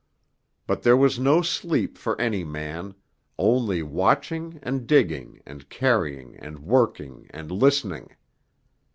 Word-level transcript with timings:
But 0.65 0.81
there 0.81 0.97
was 0.97 1.19
no 1.19 1.43
sleep 1.43 1.95
for 1.95 2.19
any 2.19 2.43
man, 2.43 2.95
only 3.37 3.83
watching 3.83 4.59
and 4.63 4.87
digging 4.87 5.43
and 5.45 5.69
carrying 5.69 6.37
and 6.37 6.57
working 6.63 7.27
and 7.29 7.51
listening. 7.51 8.09